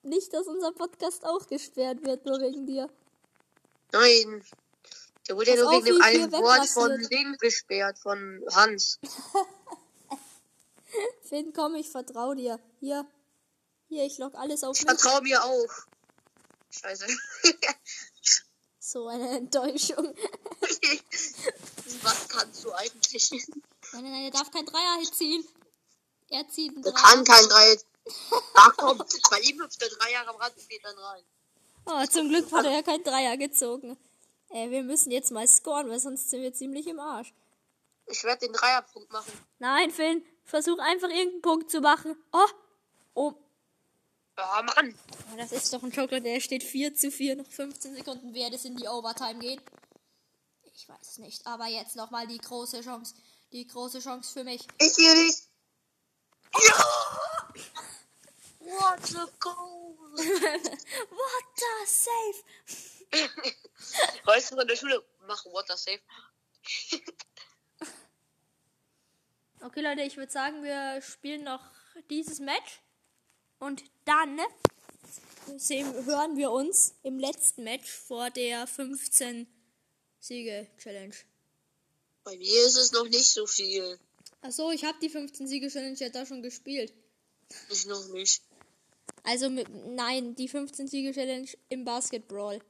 Nicht, 0.03 0.35
dass 0.35 0.47
unser 0.47 0.73
Podcast 0.73 1.25
auch 1.25 1.47
gesperrt 1.47 2.05
wird, 2.05 2.27
nur 2.27 2.39
wegen 2.41 2.67
dir. 2.67 2.91
Nein. 3.93 4.45
Der 5.27 5.37
wurde 5.37 5.55
ja 5.55 5.63
nur 5.63 5.73
wegen 5.73 5.87
dem 5.87 6.03
einen 6.03 6.31
Wort 6.33 6.69
von. 6.69 6.91
Ding 7.09 7.39
gesperrt, 7.39 7.99
von 7.99 8.45
Hans. 8.53 8.99
Finn, 11.23 11.55
komm, 11.55 11.75
ich 11.75 11.89
vertrau 11.89 12.35
dir. 12.35 12.61
Hier. 12.81 13.07
Hier, 13.89 14.05
ich 14.05 14.19
log 14.19 14.35
alles 14.35 14.63
auf 14.63 14.79
Ich 14.79 14.85
vertraue 14.85 15.23
mir 15.23 15.43
auch. 15.43 15.87
Scheiße. 16.71 17.07
So 18.83 19.09
eine 19.09 19.37
Enttäuschung. 19.37 20.15
Was 22.03 22.29
kannst 22.29 22.65
du 22.65 22.73
eigentlich? 22.73 23.31
Nein, 23.31 23.43
nein, 23.93 24.13
nein, 24.13 24.25
er 24.25 24.31
darf 24.31 24.51
kein 24.51 24.65
Dreier 24.65 25.03
ziehen. 25.13 25.47
Er 26.31 26.49
zieht 26.49 26.73
einen 26.73 26.83
Dreier. 26.83 26.95
kann 26.95 27.25
kein 27.25 27.47
Drei. 27.47 27.79
Ach 28.55 28.73
komm, 28.79 28.99
bei 29.31 29.41
ihm 29.41 29.61
hüpft 29.61 29.83
der 29.83 29.91
Dreier 29.91 30.27
am 30.27 30.37
Rand 30.37 30.57
und 30.57 30.69
geht 30.69 30.83
dann 30.83 30.97
rein. 30.97 31.23
Oh, 31.85 32.07
zum 32.07 32.31
Glück 32.31 32.51
hat 32.53 32.65
er 32.65 32.73
ja 32.73 32.83
kein 32.83 33.05
Dreier 33.05 33.37
gezogen. 33.37 33.99
Ey, 34.49 34.71
wir 34.71 34.83
müssen 34.83 35.11
jetzt 35.11 35.31
mal 35.31 35.47
scoren, 35.47 35.91
weil 35.91 36.01
sonst 36.01 36.31
sind 36.31 36.41
wir 36.41 36.55
ziemlich 36.55 36.87
im 36.87 37.01
Arsch. 37.01 37.35
Ich 38.07 38.25
werde 38.25 38.47
den 38.47 38.55
Dreierpunkt 38.55 39.13
machen. 39.13 39.33
Nein, 39.59 39.91
Finn, 39.91 40.25
versuch 40.45 40.79
einfach 40.79 41.09
irgendeinen 41.09 41.43
Punkt 41.43 41.71
zu 41.71 41.81
machen. 41.81 42.17
Oh, 42.33 42.49
oh. 43.13 43.35
Ja, 44.37 44.63
Mann. 44.63 44.99
Oh, 45.33 45.37
Das 45.37 45.53
ist 45.53 45.73
doch 45.73 45.83
ein 45.83 45.91
Joker, 45.91 46.21
der 46.21 46.41
steht 46.41 46.63
4 46.63 46.95
zu 46.95 47.11
4, 47.11 47.37
noch 47.37 47.47
15 47.51 47.95
Sekunden 47.97 48.35
werde 48.35 48.57
es 48.57 48.65
in 48.65 48.77
die 48.77 48.89
Overtime 48.89 49.39
gehen. 49.39 49.61
Ich 50.75 50.89
weiß 50.89 51.09
es 51.09 51.19
nicht, 51.19 51.47
aber 51.47 51.67
jetzt 51.67 51.97
nochmal 51.97 52.27
die 52.27 52.39
große 52.39 52.81
Chance. 52.83 53.15
Die 53.53 53.67
große 53.67 54.01
Chance 54.01 54.33
für 54.33 54.45
mich. 54.45 54.67
Ich 54.81 54.95
hier 54.95 55.15
nicht. 55.15 55.43
Ja! 56.63 57.53
What 58.61 59.07
the 59.07 59.27
goal? 59.41 59.97
What 60.17 61.45
the 61.57 61.87
safe? 61.87 62.45
Weißt 64.25 64.53
du, 64.53 64.59
in 64.59 64.69
der 64.69 64.77
Schule 64.77 65.05
machen 65.27 65.53
Water 65.53 65.77
Safe. 65.77 66.01
Okay, 69.63 69.81
Leute, 69.81 70.03
ich 70.03 70.17
würde 70.17 70.33
sagen, 70.33 70.63
wir 70.63 71.03
spielen 71.03 71.45
noch 71.45 71.63
dieses 72.09 72.39
Match. 72.39 72.81
Und 73.61 73.85
dann 74.07 74.41
sehen, 75.57 75.93
hören 76.07 76.37
wir 76.37 76.51
uns 76.51 76.95
im 77.03 77.19
letzten 77.19 77.65
Match 77.65 77.91
vor 77.91 78.31
der 78.31 78.67
15 78.67 79.47
Siege-Challenge. 80.19 81.15
Bei 82.25 82.37
mir 82.37 82.67
ist 82.67 82.77
es 82.77 82.93
noch 82.93 83.07
nicht 83.07 83.27
so 83.27 83.47
viel. 83.47 83.99
Achso, 84.43 84.71
ich 84.71 84.85
habe 84.85 84.99
die 85.01 85.11
15 85.11 85.47
Siege-Challenge 85.47 85.97
ja 85.99 86.09
da 86.09 86.25
schon 86.25 86.43
gespielt. 86.43 86.93
Ich 87.69 87.87
noch 87.87 88.09
nicht. 88.09 88.43
Also, 89.25 89.51
mit, 89.51 89.69
nein, 89.69 90.35
die 90.35 90.49
15 90.49 90.89
Siege-Challenge 90.89 91.49
im 91.69 91.85
Basketball. 91.85 92.61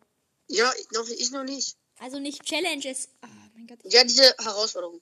Ja, 0.48 0.72
ich 0.78 0.90
noch, 0.90 1.08
ich 1.08 1.30
noch 1.30 1.44
nicht. 1.44 1.76
Also 2.00 2.18
nicht 2.18 2.42
Challenges. 2.44 3.08
Oh 3.22 3.26
mein 3.54 3.66
Gott. 3.66 3.78
Ja, 3.84 4.02
diese 4.02 4.34
Herausforderung. 4.38 5.00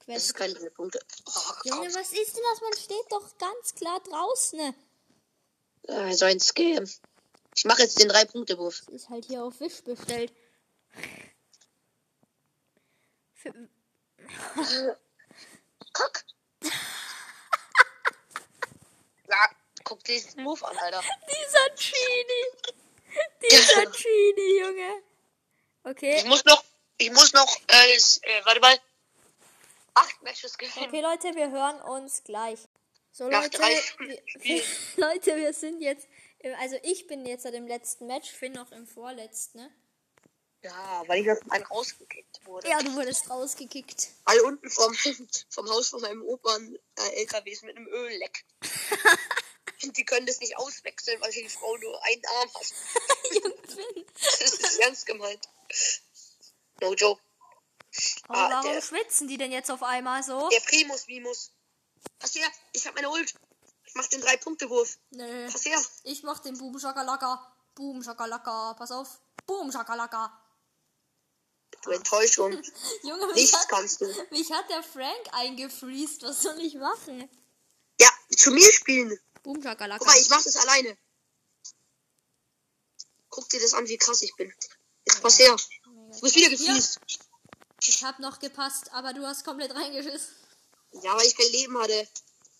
Das 0.00 0.06
Quest. 0.06 0.26
ist 0.26 0.34
keine 0.34 0.70
Punkte. 0.70 1.00
Oh, 1.24 1.52
Junge, 1.64 1.94
was 1.94 2.12
ist 2.12 2.36
denn 2.36 2.42
das? 2.50 2.60
Man 2.60 2.72
steht 2.74 3.10
doch 3.10 3.38
ganz 3.38 3.74
klar 3.74 4.00
draußen. 4.00 4.58
ne? 4.58 4.74
Ah, 5.88 6.12
so 6.12 6.24
ein 6.24 6.40
Scam. 6.40 6.84
Ich 7.54 7.64
mache 7.64 7.82
jetzt 7.82 8.00
den 8.00 8.08
Drei-Punkte-Wurf. 8.08 8.82
Das 8.86 8.94
ist 8.94 9.08
halt 9.08 9.24
hier 9.24 9.42
auf 9.42 9.60
Wisch 9.60 9.82
bestellt. 9.82 10.32
Für, 13.34 13.52
Kack. 15.92 16.24
ja, 19.28 19.50
guck 19.84 20.02
diesen 20.04 20.42
Move 20.42 20.66
an, 20.66 20.76
Alter. 20.76 21.02
dieser 21.28 21.74
Chini. 21.76 22.44
Dieser 23.42 23.92
Chini, 23.92 24.60
Junge. 24.60 25.02
Okay. 25.84 26.16
Ich 26.18 26.24
muss 26.24 26.44
noch, 26.44 26.64
ich 26.98 27.10
muss 27.12 27.32
noch, 27.32 27.56
äh, 27.68 27.94
das, 27.94 28.18
äh 28.22 28.44
warte 28.44 28.60
mal, 28.60 28.78
acht 29.94 30.22
Matches 30.22 30.58
gewinnen. 30.58 30.88
Okay, 30.88 31.00
Leute, 31.00 31.34
wir 31.34 31.50
hören 31.50 31.80
uns 31.80 32.22
gleich. 32.24 32.58
So, 33.16 33.28
Nach 33.28 33.44
Leute, 33.44 33.56
drei 33.56 33.82
wir. 34.42 34.62
Leute, 34.96 35.36
wir 35.36 35.54
sind 35.54 35.80
jetzt, 35.80 36.06
also 36.58 36.76
ich 36.82 37.06
bin 37.06 37.24
jetzt 37.24 37.44
seit 37.44 37.54
dem 37.54 37.66
letzten 37.66 38.06
Match, 38.06 38.30
Finn 38.30 38.52
noch 38.52 38.70
im 38.72 38.86
vorletzten, 38.86 39.56
ne? 39.60 39.74
Ja, 40.62 41.02
weil 41.06 41.22
ich 41.22 41.30
einem 41.50 41.64
rausgekickt 41.64 42.44
wurde. 42.44 42.68
Ja, 42.68 42.82
du 42.82 42.92
wurdest 42.94 43.30
rausgekickt. 43.30 44.08
Weil 44.26 44.40
unten 44.40 44.68
vom, 44.68 44.94
vom 45.48 45.66
Haus 45.70 45.88
von 45.88 46.02
meinem 46.02 46.22
Opern 46.24 46.76
äh, 46.98 47.20
LKWs 47.22 47.62
mit 47.62 47.74
einem 47.78 47.86
Ölleck. 47.86 48.44
Die 49.82 50.04
können 50.04 50.26
das 50.26 50.40
nicht 50.40 50.58
auswechseln, 50.58 51.18
weil 51.22 51.30
die 51.30 51.48
Frau 51.48 51.74
nur 51.78 52.02
einen 52.04 52.22
Arm 52.26 52.50
hat. 52.52 52.74
Das 54.14 54.40
ist 54.52 54.78
ernst 54.80 55.06
gemeint. 55.06 55.48
No 56.82 56.92
joke. 56.94 57.22
Oh, 58.28 58.32
Ah, 58.34 58.50
warum 58.50 58.72
der- 58.72 58.82
schwitzen 58.82 59.26
die 59.28 59.38
denn 59.38 59.52
jetzt 59.52 59.70
auf 59.70 59.82
einmal 59.82 60.22
so? 60.22 60.50
Der 60.50 60.60
Primus 60.60 61.06
Mimus. 61.06 61.50
Pass 62.18 62.34
her, 62.34 62.48
ich 62.72 62.86
hab 62.86 62.94
meine 62.94 63.10
Ult. 63.10 63.34
Ich 63.86 63.94
mach 63.94 64.06
den 64.06 64.20
Drei-Punkte-Wurf. 64.20 64.98
Nö. 65.10 65.50
Pass 65.50 65.64
her. 65.64 65.80
Ich 66.04 66.22
mach 66.22 66.38
den 66.40 66.56
Boom 66.58 66.78
Shakalaka. 66.78 67.52
Boom 67.74 68.02
Shakalaka. 68.02 68.74
Pass 68.74 68.90
auf. 68.90 69.20
Boom 69.46 69.70
Shakalaka. 69.72 70.42
Du 71.82 71.90
Enttäuschung. 71.90 72.52
Junge, 73.02 73.32
Nichts 73.34 73.56
hat, 73.56 73.68
kannst 73.68 74.00
du. 74.00 74.06
mich 74.30 74.50
hat 74.50 74.68
der 74.70 74.82
Frank 74.82 75.28
eingefriest. 75.32 76.22
Was 76.22 76.42
soll 76.42 76.58
ich 76.60 76.74
machen? 76.74 77.28
Ja, 78.00 78.08
zu 78.36 78.50
mir 78.50 78.72
spielen. 78.72 79.18
Boom 79.42 79.62
Shakalaka. 79.62 79.98
Guck 79.98 80.08
mal, 80.08 80.20
ich 80.20 80.28
mach 80.30 80.42
das 80.42 80.56
alleine. 80.56 80.96
Guck 83.28 83.48
dir 83.50 83.60
das 83.60 83.74
an, 83.74 83.86
wie 83.86 83.98
krass 83.98 84.22
ich 84.22 84.34
bin. 84.36 84.52
Jetzt 85.04 85.22
pass 85.22 85.38
her. 85.38 85.54
Du 85.84 86.20
bist 86.20 86.34
wieder 86.34 86.50
gefliest. 86.50 86.98
Ich 87.82 88.02
hab 88.02 88.18
noch 88.18 88.38
gepasst, 88.40 88.90
aber 88.92 89.12
du 89.12 89.24
hast 89.26 89.44
komplett 89.44 89.74
reingeschissen. 89.74 90.34
Ja, 90.92 91.16
weil 91.16 91.26
ich 91.26 91.36
kein 91.36 91.50
Leben 91.52 91.78
hatte. 91.78 92.08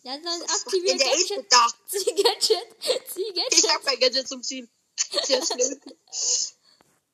Ja, 0.02 0.16
dann 0.18 0.24
Was 0.24 0.40
macht 0.40 0.66
aktivier 0.66 0.90
denn 0.90 0.98
der 0.98 1.08
Gadget. 1.08 1.52
Da? 1.52 1.66
Zieh 1.88 2.14
Gadget. 2.22 2.76
Zieh 3.12 3.22
Ich 3.22 3.34
Gadget. 3.34 3.68
hab 3.74 3.84
kein 3.84 4.00
Gadget 4.00 4.28
zum 4.28 4.42
Ziehen. 4.42 4.70
Sehr 5.24 5.44
schnell. 5.44 5.80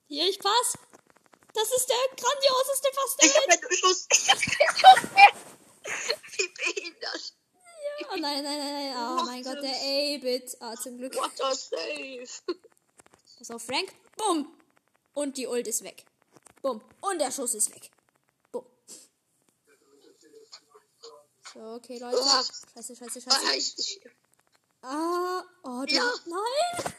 Hier, 0.08 0.28
ich 0.28 0.38
pass. 0.38 0.74
Das 1.54 1.70
ist 1.72 1.86
der 1.88 1.96
grandioseste 2.16 2.88
Pass 2.94 3.16
der 3.16 3.28
Ich 3.28 3.36
hab 3.36 3.46
keinen 3.60 3.76
Schuss. 3.76 4.06
Ich 4.12 4.30
hab 4.30 4.38
keinen 4.40 4.76
Schuss 4.76 5.10
mehr. 5.14 5.32
Wie 6.38 6.48
behindert. 6.48 7.34
Oh 8.10 8.16
nein, 8.16 8.42
nein, 8.42 8.58
nein, 8.58 8.92
nein. 8.94 8.96
Oh 9.20 9.24
mein 9.24 9.42
Gott, 9.42 9.62
der 9.62 9.70
A-Bit. 9.74 10.56
Ah, 10.60 10.74
zum 10.76 10.98
Glück. 10.98 11.14
What 11.16 11.40
a 11.40 11.54
save. 11.54 12.24
Pass 13.38 13.50
auf, 13.50 13.62
Frank. 13.62 13.92
Bumm. 14.16 14.54
Und 15.14 15.36
die 15.36 15.46
Ult 15.46 15.66
ist 15.66 15.82
weg. 15.82 16.04
Bumm. 16.62 16.82
Und 17.00 17.18
der 17.20 17.30
Schuss 17.30 17.54
ist 17.54 17.74
weg. 17.74 17.90
Bumm. 18.50 18.64
So, 21.00 21.10
okay, 21.56 21.98
Leute. 21.98 22.18
Ah. 22.22 22.42
Scheiße, 22.74 22.96
scheiße, 22.96 23.20
Ah, 23.28 23.40
scheiße. 23.40 23.80
ich, 23.80 23.96
ich, 24.04 24.10
Ah, 24.82 25.44
oh, 25.62 25.84
du. 25.86 25.94
Ja. 25.94 26.12
Nein. 26.26 26.84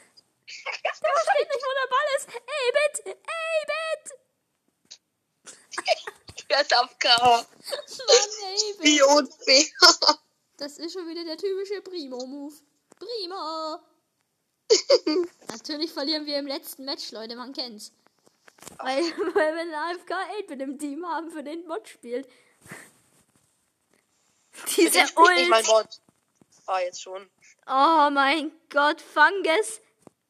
Der 0.83 0.93
versteht 0.93 1.49
nicht, 1.49 1.63
wo 1.63 1.73
der 1.79 1.89
Ball 1.89 2.09
ist. 2.17 2.27
A-Bit. 2.29 3.17
A-Bit. 3.39 4.05
der 6.49 6.61
ist 6.61 6.77
auf 6.77 6.99
K. 6.99 7.07
Mann. 7.27 7.45
Wie 8.79 9.01
unfair. 9.01 9.65
Das 10.57 10.77
ist 10.77 10.93
schon 10.93 11.07
wieder 11.09 11.25
der 11.25 11.35
typische 11.35 11.81
Primo-Move. 11.81 12.55
Primo. 12.97 13.79
Natürlich 15.49 15.91
verlieren 15.91 16.25
wir 16.25 16.37
im 16.37 16.47
letzten 16.47 16.85
Match, 16.85 17.11
Leute, 17.11 17.35
man 17.35 17.51
kennt's. 17.53 17.91
Weil, 18.77 19.01
weil 19.33 19.55
wir 19.55 19.61
einen 19.61 19.73
AFK 19.73 20.11
8 20.11 20.49
mit 20.51 20.61
dem 20.61 20.79
Team 20.79 21.05
haben, 21.05 21.31
für 21.31 21.43
den 21.43 21.67
Bot 21.67 21.89
spielt. 21.89 22.29
Diese 24.75 24.91
Der 24.91 25.07
spielt 25.07 25.35
nicht 25.35 25.49
mein 25.49 25.65
Ult. 25.65 25.67
Bot. 25.67 25.99
Ah, 26.65 26.79
jetzt 26.79 27.01
schon. 27.01 27.29
Oh 27.67 28.09
mein 28.11 28.51
Gott, 28.69 29.01
Fungus. 29.01 29.81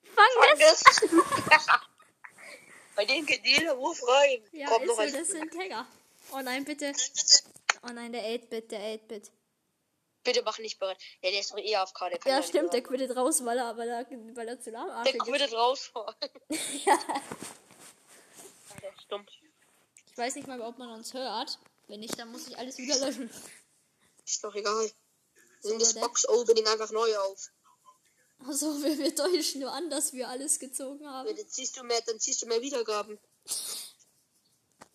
Fungus. 0.03 0.83
Fungus. 0.83 1.65
Bei 2.95 3.05
denen 3.05 3.25
geht 3.25 3.43
jeder 3.45 3.77
Wurf 3.77 4.01
rein. 4.07 4.43
Ja, 4.51 4.67
Kommt 4.67 4.83
ist 4.85 4.87
noch 4.97 5.03
so, 5.03 5.17
das 5.17 5.27
sind 5.27 5.51
Tagger. 5.53 5.85
Oh 6.31 6.41
nein, 6.41 6.63
bitte. 6.63 6.93
Oh 7.83 7.91
nein, 7.91 8.11
der 8.13 8.23
8-Bit, 8.23 8.71
der 8.71 8.79
8-Bit. 8.99 9.31
Bitte 10.23 10.41
mach 10.43 10.57
nicht 10.59 10.79
bereit. 10.79 10.97
Ja, 11.21 11.31
der 11.31 11.39
ist 11.39 11.51
doch 11.51 11.57
eh 11.57 11.75
AFK. 11.75 12.09
Der 12.09 12.17
kann 12.19 12.31
Ja, 12.31 12.43
stimmt, 12.43 12.71
der 12.71 12.81
quittet 12.81 13.15
raus, 13.15 13.43
weil 13.43 13.57
er, 13.57 13.75
weil 13.77 13.89
er, 13.89 14.05
weil 14.35 14.47
er 14.47 14.59
zu 14.59 14.71
Der 14.71 14.79
lahmarschig 14.79 15.15
ist. 15.15 15.23
quittet 15.25 15.53
raus. 15.53 15.91
Ja. 16.85 16.97
Der 18.81 18.89
ist 18.89 19.01
stumm. 19.01 19.25
Ich 20.11 20.17
weiß 20.17 20.35
nicht 20.35 20.47
mal, 20.47 20.61
ob 20.61 20.77
man 20.77 20.91
uns 20.91 21.13
hört. 21.13 21.59
Wenn 21.87 21.99
nicht, 21.99 22.17
dann 22.17 22.31
muss 22.31 22.47
ich 22.47 22.57
alles 22.57 22.77
wieder 22.77 22.97
löschen. 22.99 23.29
Ist 24.25 24.43
doch 24.43 24.55
egal. 24.55 24.91
Nimm 25.63 25.79
das 25.79 25.93
Box-Opening 25.93 26.67
einfach 26.67 26.91
neu 26.91 27.17
auf. 27.17 27.51
Also, 28.47 28.67
wir, 28.83 28.97
wir 28.97 29.15
täuschen 29.15 29.61
nur 29.61 29.71
an, 29.71 29.89
dass 29.89 30.13
wir 30.13 30.27
alles 30.29 30.59
gezogen 30.59 31.07
haben. 31.07 31.35
Dann 31.35 31.49
ziehst 31.49 31.77
du 31.77 31.83
mehr, 31.83 32.01
dann 32.01 32.19
ziehst 32.19 32.41
du 32.41 32.47
mehr 32.47 32.61
Wiedergaben. 32.61 33.19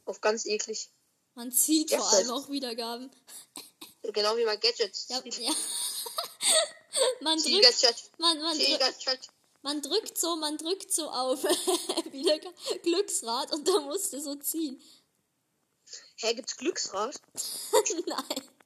Auf 0.04 0.20
ganz 0.20 0.47
eklig. 0.47 0.90
Man 1.35 1.52
zieht 1.52 1.90
Ja, 1.90 1.99
vor 1.99 2.12
allem 2.12 2.30
auch 2.30 2.49
Wiedergaben. 2.49 3.11
Genau 4.02 4.37
wie 4.37 4.44
mein 4.44 4.58
Gadgets. 4.58 5.06
Ja, 5.08 5.23
ja. 5.25 5.52
man, 7.20 7.38
drückt, 7.38 7.47
Tiger-Chat. 7.47 8.11
man, 8.18 8.40
man, 8.40 8.56
drückt, 8.56 8.70
Tiger-Chat. 8.70 9.28
man 9.62 9.82
drückt 9.82 10.18
so, 10.18 10.37
man 10.37 10.56
drückt 10.56 10.92
so 10.92 11.11
auf 11.11 11.42
wieder 12.12 12.38
Glücksrad 12.82 13.52
und 13.52 13.68
da 13.68 13.80
musste 13.80 14.20
so 14.20 14.35
ziehen. 14.37 14.82
Hä, 16.16 16.35
gibt's 16.35 16.56
Glücksrad? 16.56 17.20
Nein. 18.06 18.58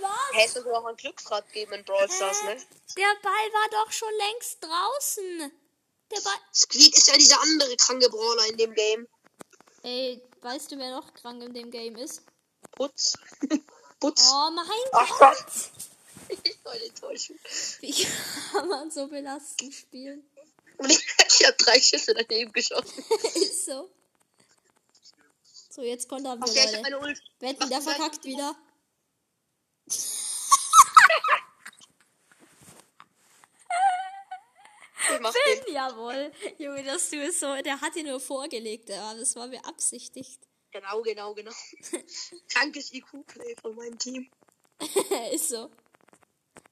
Was? 0.00 0.10
Hä, 0.32 0.44
es 0.44 0.54
soll 0.54 0.74
auch 0.74 0.84
ein 0.84 0.96
Glücksrad 0.96 1.50
geben 1.52 1.72
in 1.72 1.84
Brawl 1.84 2.10
Stars, 2.10 2.42
ne? 2.44 2.56
Der 2.96 3.14
Ball 3.22 3.32
war 3.32 3.84
doch 3.84 3.92
schon 3.92 4.12
längst 4.18 4.62
draußen. 4.62 5.52
Der 6.10 6.20
Ball. 6.20 6.38
Squeak 6.54 6.96
ist 6.96 7.08
ja 7.08 7.14
dieser 7.14 7.40
andere 7.40 7.76
kranke 7.76 8.08
Brawler 8.08 8.46
in 8.46 8.56
dem 8.56 8.74
Game. 8.74 9.08
Ey, 9.82 10.22
weißt 10.42 10.72
du, 10.72 10.78
wer 10.78 10.90
noch 10.92 11.12
krank 11.14 11.42
in 11.42 11.52
dem 11.54 11.70
Game 11.70 11.96
ist? 11.96 12.22
Putz. 12.72 13.14
Putz. 14.00 14.28
Oh 14.32 14.50
mein 14.50 14.66
Ach 14.92 15.18
Gott. 15.18 15.46
Ich 16.28 16.58
soll 16.62 16.76
enttäuschen. 16.76 17.38
Wie 17.80 18.06
kann 18.52 18.68
man 18.68 18.90
so 18.90 19.06
belastend 19.06 19.74
spielen? 19.74 20.26
Ich, 20.88 21.46
hab 21.46 21.56
drei 21.58 21.80
Schüsse 21.80 22.14
daneben 22.14 22.52
geschossen. 22.52 23.04
ist 23.34 23.66
so. 23.66 23.90
So, 25.70 25.82
jetzt 25.82 26.08
kontern 26.08 26.40
wir, 26.40 26.52
ja, 26.52 26.70
ich 26.70 26.76
hab 26.76 26.88
Leute. 26.90 27.20
Wetten, 27.40 27.68
der 27.68 27.80
verkackt 27.80 28.24
wieder. 28.24 28.56
Den. 29.86 30.24
Finn, 35.32 35.74
jawohl. 35.74 36.32
Junge, 36.58 36.82
das 36.82 37.10
du 37.10 37.16
so. 37.40 37.62
Der 37.62 37.80
hat 37.80 37.94
dir 37.94 38.04
nur 38.04 38.20
vorgelegt, 38.20 38.90
aber 38.90 39.18
das 39.18 39.36
war 39.36 39.48
beabsichtigt. 39.48 40.40
Genau, 40.70 41.02
genau, 41.02 41.34
genau. 41.34 41.52
Krankes 42.48 42.92
IQ-Play 42.92 43.54
von 43.60 43.74
meinem 43.76 43.98
Team. 43.98 44.30
ist 45.32 45.48
so. 45.48 45.70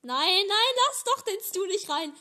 Nein, 0.02 0.44
nein, 0.48 0.74
lass 0.88 1.04
doch 1.04 1.22
den 1.22 1.40
Stu 1.40 1.64
nicht 1.66 1.88
rein. 1.88 2.12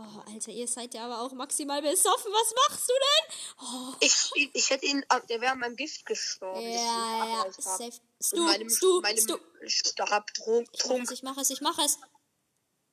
Oh, 0.00 0.32
Alter, 0.32 0.52
ihr 0.52 0.68
seid 0.68 0.94
ja 0.94 1.06
aber 1.06 1.20
auch 1.22 1.32
maximal 1.32 1.82
besoffen. 1.82 2.30
Was 2.32 2.54
machst 2.68 2.88
du 2.88 2.92
denn? 2.94 3.36
Oh, 3.62 3.94
Ich, 4.00 4.30
ich, 4.36 4.50
ich 4.54 4.70
hätte 4.70 4.86
ihn, 4.86 5.04
ah, 5.08 5.18
der 5.20 5.40
wäre 5.40 5.52
an 5.52 5.58
meinem 5.58 5.74
Gift 5.74 6.06
gestorben. 6.06 6.60
ja, 6.60 7.44
ja, 7.44 7.46
safe. 7.58 7.90
Stu, 8.22 8.40
meinem, 8.44 8.70
Stu, 8.70 9.00
meinem 9.00 9.18
Stu. 9.18 9.36
Mach 9.36 11.02
es, 11.02 11.10
ich 11.10 11.22
mach 11.24 11.36
es, 11.36 11.50
ich 11.50 11.60
mach 11.60 11.78
es. 11.78 11.98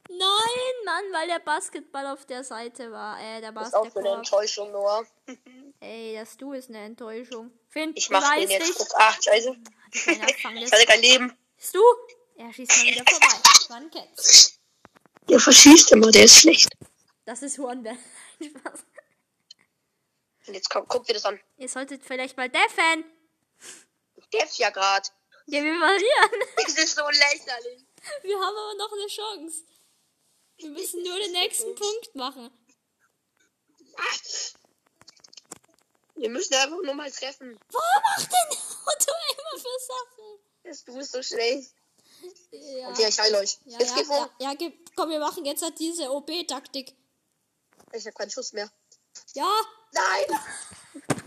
Nein, 0.10 0.86
Mann, 0.86 1.04
weil 1.14 1.28
der 1.28 1.40
Basketball 1.40 2.08
auf 2.08 2.26
der 2.26 2.44
Seite 2.44 2.92
war. 2.92 3.20
Äh, 3.20 3.42
der 3.42 3.52
Das 3.52 3.68
ist 3.70 3.74
auch 3.76 3.84
so 3.92 4.00
eine 4.00 4.10
Basketball. 4.10 4.18
Enttäuschung, 4.18 4.72
Noah. 4.72 5.06
Ey, 5.80 6.16
das 6.16 6.38
Du 6.38 6.54
ist 6.54 6.70
eine 6.70 6.80
Enttäuschung. 6.86 7.52
Finn, 7.70 7.92
Ich 7.96 8.10
mach 8.10 8.34
den 8.36 8.50
jetzt. 8.50 8.80
dich. 8.80 8.88
Ach, 8.96 9.22
scheiße. 9.22 9.56
Ich 9.94 10.08
hatte 10.72 10.86
kein 10.86 11.02
Leben. 11.02 11.38
Stu, 11.60 11.80
er 12.38 12.52
schießt 12.54 12.78
mal 12.78 12.86
wieder 12.86 13.04
vorbei. 13.08 13.36
Man 13.70 13.92
kennt's. 13.92 14.60
Der 15.30 15.40
verschießt 15.40 15.92
immer, 15.94 16.12
der 16.12 16.26
ist 16.26 16.40
schlecht. 16.42 16.70
Das 17.26 17.42
ist 17.42 17.58
Hornbär. 17.58 17.98
Spaß. 18.42 18.84
Jetzt 20.48 20.70
komm, 20.70 20.88
guck 20.88 21.06
dir 21.06 21.14
das 21.14 21.26
an. 21.26 21.40
Ihr 21.58 21.70
solltet 21.70 22.04
vielleicht 22.06 22.38
mal 22.38 22.50
deffen. 22.50 23.04
Ist 24.32 24.58
ja 24.60 24.70
grad. 24.70 25.12
Ja, 25.48 25.64
wir 25.64 25.78
verlieren. 25.78 26.50
Das 26.58 26.78
ist 26.78 26.96
so 26.96 27.08
lächerlich. 27.08 27.86
Wir 28.22 28.36
haben 28.36 28.56
aber 28.56 28.74
noch 28.78 28.92
eine 28.92 29.08
Chance. 29.08 29.64
Wir 30.58 30.70
müssen 30.70 31.04
nur 31.04 31.18
den 31.18 31.32
nächsten 31.32 31.74
Punkt 31.76 32.16
machen. 32.16 32.52
Wir 36.16 36.30
müssen 36.30 36.54
einfach 36.54 36.82
nur 36.84 36.94
mal 36.94 37.12
treffen. 37.12 37.60
Warum 37.72 38.04
macht 38.04 38.32
denn 38.32 38.58
Otto 38.86 39.12
immer 39.32 39.60
für 39.60 39.80
Sachen? 39.80 40.40
Das, 40.64 40.84
du 40.84 40.96
bist 40.96 41.12
so 41.12 41.24
schlecht. 41.24 41.74
Ja, 42.52 42.92
Ja, 42.98 43.08
ich 43.08 43.20
heile 43.20 43.40
euch. 43.40 43.58
ja, 43.66 43.80
jetzt 43.80 43.92
ja, 43.92 43.98
geht 43.98 44.06
vor. 44.08 44.30
ja, 44.40 44.52
ja, 44.52 44.72
komm, 44.96 45.10
wir 45.10 45.20
machen 45.20 45.46
jetzt 45.46 45.62
halt 45.62 45.78
diese 45.80 46.10
OB-Taktik. 46.12 46.94
Ich 47.96 48.06
habe 48.06 48.14
keinen 48.14 48.32
Schuss 48.32 48.54
mehr. 48.54 48.70
Ja, 49.34 49.52
Nein! 49.96 50.28
nein. 51.08 51.18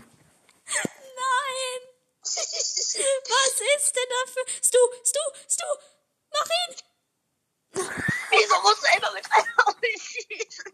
Was 2.23 3.61
ist 3.75 3.95
denn 3.95 4.09
dafür? 4.09 4.43
Stu, 4.61 4.77
Stu, 5.03 5.19
Stu, 5.47 5.65
mach 6.31 6.45
ihn. 6.45 6.75
Wieso 8.29 8.61
musst 8.61 8.83
du 8.83 8.87
immer 8.97 9.11
mit 9.13 9.25
einer 9.31 9.67
Ult 9.67 9.85
schießen? 9.99 10.73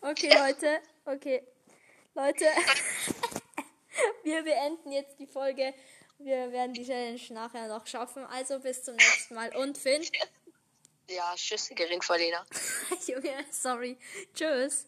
Okay, 0.00 0.36
Leute. 0.36 0.82
Okay. 1.04 1.46
Leute. 2.14 2.46
Wir 4.24 4.42
beenden 4.42 4.90
jetzt 4.90 5.20
die 5.20 5.28
Folge. 5.28 5.72
Wir 6.18 6.50
werden 6.50 6.74
die 6.74 6.84
Challenge 6.84 7.22
nachher 7.30 7.68
noch 7.68 7.86
schaffen. 7.86 8.26
Also 8.26 8.58
bis 8.58 8.82
zum 8.82 8.96
nächsten 8.96 9.34
Mal. 9.34 9.54
Und 9.54 9.78
Finn. 9.78 10.04
Ja, 11.14 11.34
Tschüss, 11.36 11.68
Geringverdiener. 11.74 12.46
Junge, 13.06 13.44
sorry. 13.50 13.98
Tschüss. 14.34 14.80